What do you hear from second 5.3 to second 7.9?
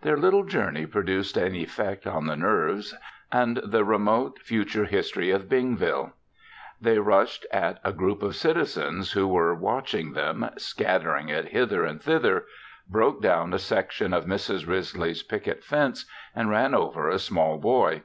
of Bingville. They rushed at